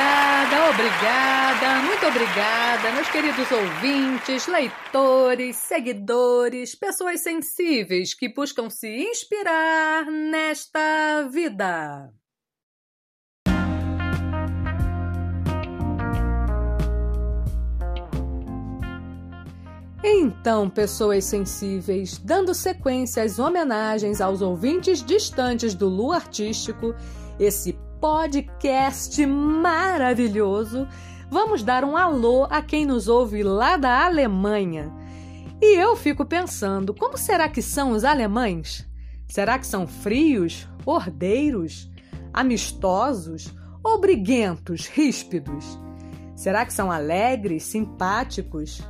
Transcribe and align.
Obrigada, 0.00 0.70
obrigada, 0.70 1.82
muito 1.82 2.06
obrigada, 2.06 2.92
meus 2.92 3.08
queridos 3.10 3.52
ouvintes, 3.52 4.46
leitores, 4.46 5.56
seguidores, 5.56 6.74
pessoas 6.74 7.20
sensíveis 7.20 8.14
que 8.14 8.32
buscam 8.32 8.70
se 8.70 8.88
inspirar 8.88 10.06
nesta 10.06 11.28
vida. 11.30 12.10
Então, 20.02 20.70
pessoas 20.70 21.26
sensíveis, 21.26 22.16
dando 22.16 22.54
sequência 22.54 23.22
às 23.22 23.38
homenagens 23.38 24.22
aos 24.22 24.40
ouvintes 24.40 25.04
distantes 25.04 25.74
do 25.74 25.90
Lu 25.90 26.10
Artístico, 26.10 26.94
esse 27.38 27.78
podcast 28.00 29.26
maravilhoso, 29.26 30.88
vamos 31.30 31.62
dar 31.62 31.84
um 31.84 31.98
alô 31.98 32.44
a 32.44 32.62
quem 32.62 32.86
nos 32.86 33.08
ouve 33.08 33.42
lá 33.42 33.76
da 33.76 34.06
Alemanha. 34.06 34.90
E 35.60 35.76
eu 35.76 35.94
fico 35.94 36.24
pensando, 36.24 36.94
como 36.94 37.18
será 37.18 37.46
que 37.46 37.60
são 37.60 37.90
os 37.90 38.02
alemães? 38.02 38.88
Será 39.28 39.58
que 39.58 39.66
são 39.66 39.86
frios, 39.86 40.66
ordeiros, 40.86 41.90
amistosos 42.32 43.54
ou 43.84 44.00
briguentos, 44.00 44.86
ríspidos? 44.86 45.78
Será 46.34 46.64
que 46.64 46.72
são 46.72 46.90
alegres, 46.90 47.64
simpáticos? 47.64 48.80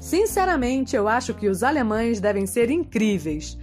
Sinceramente, 0.00 0.94
eu 0.94 1.08
acho 1.08 1.34
que 1.34 1.48
os 1.48 1.64
alemães 1.64 2.20
devem 2.20 2.46
ser 2.46 2.70
incríveis. 2.70 3.58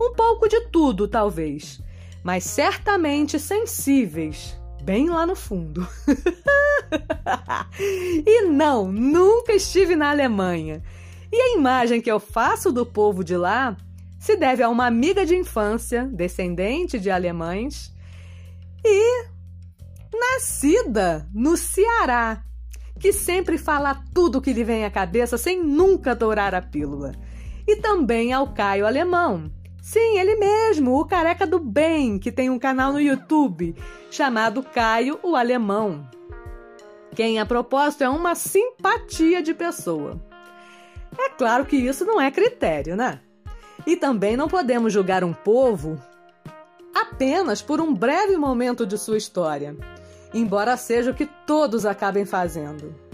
Um 0.00 0.14
pouco 0.14 0.48
de 0.48 0.68
tudo, 0.68 1.08
talvez 1.08 1.84
mas 2.26 2.42
certamente 2.42 3.38
sensíveis, 3.38 4.58
bem 4.82 5.08
lá 5.08 5.24
no 5.24 5.36
fundo. 5.36 5.86
e 7.78 8.46
não, 8.46 8.90
nunca 8.90 9.52
estive 9.52 9.94
na 9.94 10.10
Alemanha. 10.10 10.82
E 11.30 11.40
a 11.40 11.54
imagem 11.56 12.00
que 12.00 12.10
eu 12.10 12.18
faço 12.18 12.72
do 12.72 12.84
povo 12.84 13.22
de 13.22 13.36
lá 13.36 13.76
se 14.18 14.36
deve 14.36 14.60
a 14.60 14.68
uma 14.68 14.86
amiga 14.86 15.24
de 15.24 15.36
infância, 15.36 16.02
descendente 16.02 16.98
de 16.98 17.12
alemães, 17.12 17.94
e 18.84 19.26
nascida 20.12 21.28
no 21.32 21.56
Ceará, 21.56 22.42
que 22.98 23.12
sempre 23.12 23.56
fala 23.56 24.02
tudo 24.12 24.42
que 24.42 24.52
lhe 24.52 24.64
vem 24.64 24.84
à 24.84 24.90
cabeça 24.90 25.38
sem 25.38 25.62
nunca 25.62 26.12
dourar 26.12 26.56
a 26.56 26.60
pílula. 26.60 27.12
E 27.68 27.76
também 27.76 28.32
ao 28.32 28.52
Caio 28.52 28.84
Alemão, 28.84 29.48
Sim, 29.86 30.18
ele 30.18 30.34
mesmo, 30.34 30.98
o 30.98 31.04
careca 31.04 31.46
do 31.46 31.60
bem, 31.60 32.18
que 32.18 32.32
tem 32.32 32.50
um 32.50 32.58
canal 32.58 32.92
no 32.92 33.00
YouTube 33.00 33.72
chamado 34.10 34.60
Caio 34.60 35.20
o 35.22 35.36
Alemão. 35.36 36.10
Quem, 37.14 37.38
a 37.38 37.46
propósito, 37.46 38.02
é 38.02 38.08
uma 38.08 38.34
simpatia 38.34 39.40
de 39.40 39.54
pessoa. 39.54 40.20
É 41.16 41.28
claro 41.28 41.64
que 41.64 41.76
isso 41.76 42.04
não 42.04 42.20
é 42.20 42.32
critério, 42.32 42.96
né? 42.96 43.20
E 43.86 43.94
também 43.94 44.36
não 44.36 44.48
podemos 44.48 44.92
julgar 44.92 45.22
um 45.22 45.32
povo 45.32 46.02
apenas 46.92 47.62
por 47.62 47.80
um 47.80 47.94
breve 47.94 48.36
momento 48.36 48.84
de 48.84 48.98
sua 48.98 49.16
história, 49.16 49.76
embora 50.34 50.76
seja 50.76 51.12
o 51.12 51.14
que 51.14 51.26
todos 51.46 51.86
acabem 51.86 52.24
fazendo. 52.24 53.05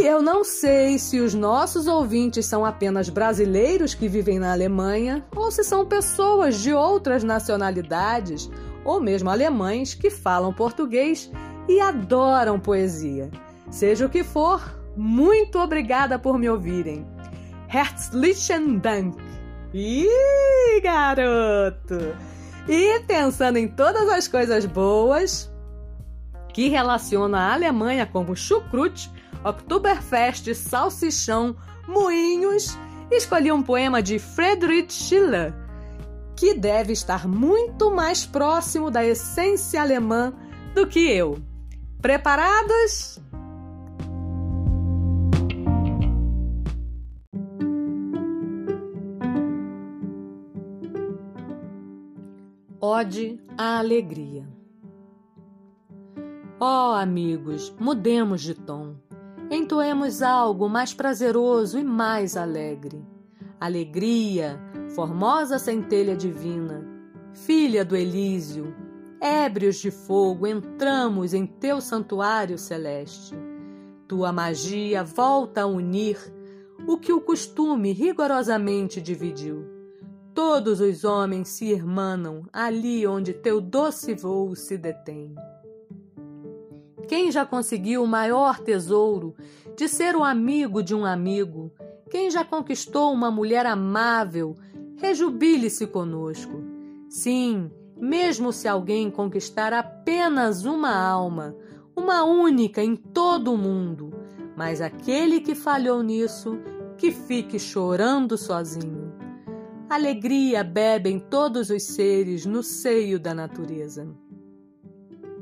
E 0.00 0.06
eu 0.06 0.22
não 0.22 0.42
sei 0.42 0.98
se 0.98 1.20
os 1.20 1.34
nossos 1.34 1.86
ouvintes 1.86 2.46
são 2.46 2.64
apenas 2.64 3.10
brasileiros 3.10 3.92
que 3.92 4.08
vivem 4.08 4.38
na 4.38 4.50
Alemanha 4.50 5.22
ou 5.36 5.50
se 5.50 5.62
são 5.62 5.84
pessoas 5.84 6.62
de 6.62 6.72
outras 6.72 7.22
nacionalidades 7.22 8.50
ou 8.82 8.98
mesmo 8.98 9.28
alemães 9.28 9.92
que 9.92 10.08
falam 10.08 10.54
português 10.54 11.30
e 11.68 11.78
adoram 11.80 12.58
poesia. 12.58 13.30
Seja 13.70 14.06
o 14.06 14.08
que 14.08 14.24
for, 14.24 14.74
muito 14.96 15.58
obrigada 15.58 16.18
por 16.18 16.38
me 16.38 16.48
ouvirem. 16.48 17.06
Herzlichen 17.68 18.78
Dank! 18.78 19.18
Ih, 19.74 20.80
garoto! 20.82 22.16
E 22.66 23.00
pensando 23.00 23.58
em 23.58 23.68
todas 23.68 24.08
as 24.08 24.26
coisas 24.26 24.64
boas 24.64 25.52
que 26.54 26.70
relacionam 26.70 27.38
a 27.38 27.52
Alemanha 27.52 28.06
como 28.06 28.34
chucrute, 28.34 29.19
Oktoberfest, 29.42 30.54
salsichão, 30.54 31.56
moinhos, 31.88 32.76
escolhi 33.10 33.50
um 33.50 33.62
poema 33.62 34.02
de 34.02 34.18
Friedrich 34.18 34.92
Schiller, 34.92 35.54
que 36.36 36.52
deve 36.52 36.92
estar 36.92 37.26
muito 37.26 37.90
mais 37.90 38.26
próximo 38.26 38.90
da 38.90 39.02
essência 39.02 39.80
alemã 39.80 40.34
do 40.74 40.86
que 40.86 41.00
eu. 41.10 41.38
Preparados? 42.02 43.18
Ode 52.78 53.40
à 53.56 53.78
alegria. 53.78 54.46
Ó 56.58 56.90
oh, 56.90 56.94
amigos, 56.94 57.74
mudemos 57.78 58.42
de 58.42 58.54
tom 58.54 58.96
entoemos 59.50 60.22
algo 60.22 60.68
mais 60.68 60.94
prazeroso 60.94 61.78
e 61.78 61.84
mais 61.84 62.36
alegre. 62.36 63.04
Alegria, 63.58 64.58
formosa 64.94 65.58
centelha 65.58 66.16
divina, 66.16 66.86
filha 67.32 67.84
do 67.84 67.96
Elísio, 67.96 68.74
ébrios 69.20 69.76
de 69.76 69.90
fogo, 69.90 70.46
entramos 70.46 71.34
em 71.34 71.44
teu 71.44 71.80
santuário 71.80 72.56
celeste. 72.56 73.34
Tua 74.08 74.32
magia 74.32 75.04
volta 75.04 75.62
a 75.62 75.66
unir 75.66 76.18
o 76.86 76.96
que 76.96 77.12
o 77.12 77.20
costume 77.20 77.92
rigorosamente 77.92 79.00
dividiu. 79.00 79.64
Todos 80.32 80.80
os 80.80 81.04
homens 81.04 81.48
se 81.48 81.66
irmanam 81.66 82.44
ali 82.52 83.06
onde 83.06 83.34
teu 83.34 83.60
doce 83.60 84.14
voo 84.14 84.54
se 84.56 84.78
detém. 84.78 85.34
Quem 87.10 87.32
já 87.32 87.44
conseguiu 87.44 88.04
o 88.04 88.06
maior 88.06 88.60
tesouro 88.60 89.34
de 89.76 89.88
ser 89.88 90.14
o 90.14 90.22
amigo 90.22 90.80
de 90.80 90.94
um 90.94 91.04
amigo? 91.04 91.72
Quem 92.08 92.30
já 92.30 92.44
conquistou 92.44 93.12
uma 93.12 93.32
mulher 93.32 93.66
amável? 93.66 94.54
Rejubile-se 94.94 95.88
conosco. 95.88 96.62
Sim, 97.08 97.68
mesmo 97.96 98.52
se 98.52 98.68
alguém 98.68 99.10
conquistar 99.10 99.72
apenas 99.72 100.64
uma 100.64 100.96
alma, 100.96 101.52
uma 101.96 102.22
única 102.22 102.80
em 102.80 102.94
todo 102.94 103.54
o 103.54 103.58
mundo, 103.58 104.12
mas 104.56 104.80
aquele 104.80 105.40
que 105.40 105.56
falhou 105.56 106.04
nisso, 106.04 106.60
que 106.96 107.10
fique 107.10 107.58
chorando 107.58 108.38
sozinho. 108.38 109.12
Alegria 109.88 110.62
bebem 110.62 111.18
todos 111.18 111.70
os 111.70 111.82
seres 111.82 112.46
no 112.46 112.62
seio 112.62 113.18
da 113.18 113.34
natureza. 113.34 114.08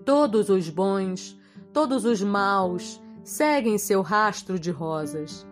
Todos 0.06 0.48
os 0.48 0.70
bons, 0.70 1.38
Todos 1.72 2.04
os 2.04 2.22
maus 2.22 3.00
seguem 3.22 3.76
seu 3.76 4.00
rastro 4.00 4.58
de 4.58 4.70
rosas. 4.70 5.46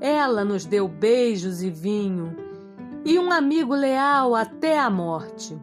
Ela 0.00 0.44
nos 0.44 0.64
deu 0.64 0.88
beijos 0.88 1.62
e 1.62 1.70
vinho, 1.70 2.34
e 3.04 3.18
um 3.18 3.30
amigo 3.30 3.74
leal 3.74 4.34
até 4.34 4.78
a 4.78 4.88
morte. 4.88 5.58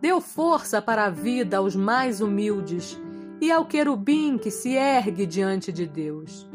Deu 0.00 0.20
força 0.20 0.82
para 0.82 1.06
a 1.06 1.10
vida 1.10 1.56
aos 1.56 1.74
mais 1.74 2.20
humildes 2.20 2.98
e 3.40 3.50
ao 3.50 3.64
querubim 3.64 4.36
que 4.36 4.50
se 4.50 4.74
ergue 4.74 5.24
diante 5.26 5.72
de 5.72 5.86
Deus. 5.86 6.46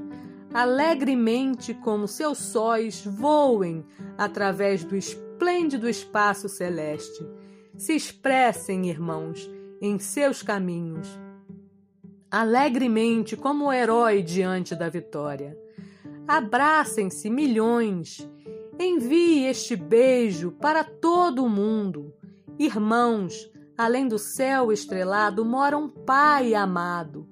Alegremente, 0.54 1.74
como 1.74 2.08
seus 2.08 2.38
sóis, 2.38 3.04
voem 3.06 3.86
através 4.18 4.84
do 4.84 4.96
esplêndido 4.96 5.90
espaço 5.90 6.48
celeste. 6.48 7.26
Se 7.76 7.94
expressem, 7.94 8.90
irmãos, 8.90 9.50
em 9.82 9.98
seus 9.98 10.42
caminhos 10.44 11.08
alegremente 12.32 13.36
como 13.36 13.66
o 13.66 13.74
herói 13.74 14.22
diante 14.22 14.76
da 14.76 14.90
vitória. 14.90 15.58
Abracem-se 16.28 17.30
milhões. 17.30 18.30
Envie 18.80 19.46
este 19.46 19.76
beijo 19.76 20.52
para 20.52 20.84
todo 20.84 21.44
o 21.44 21.50
mundo. 21.50 22.14
Irmãos, 22.58 23.50
além 23.78 24.08
do 24.08 24.20
céu 24.20 24.72
estrelado 24.72 25.44
mora 25.44 25.78
um 25.78 25.90
Pai 25.90 26.54
amado. 26.54 27.28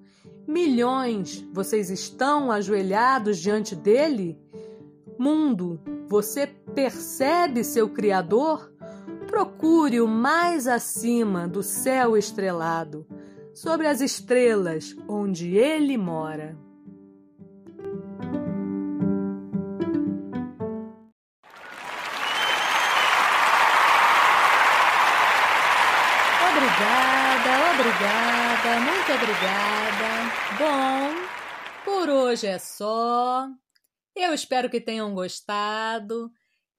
Milhões, 0.47 1.45
vocês 1.53 1.89
estão 1.89 2.51
ajoelhados 2.51 3.37
diante 3.37 3.75
dele? 3.75 4.39
Mundo, 5.19 5.79
você 6.07 6.47
percebe 6.47 7.63
seu 7.63 7.89
Criador? 7.89 8.73
Procure-o 9.27 10.07
mais 10.07 10.67
acima 10.67 11.47
do 11.47 11.61
céu 11.61 12.17
estrelado 12.17 13.05
sobre 13.57 13.87
as 13.87 14.01
estrelas 14.01 14.95
onde 15.07 15.57
ele 15.57 15.97
mora. 15.97 16.55
Obrigada, 26.51 27.51
obrigada, 27.73 28.79
muito 28.79 29.11
obrigada. 29.11 30.07
Bom, 30.59 31.15
por 31.83 32.09
hoje 32.09 32.45
é 32.45 32.59
só. 32.59 33.47
Eu 34.15 34.35
espero 34.35 34.69
que 34.69 34.79
tenham 34.79 35.15
gostado. 35.15 36.31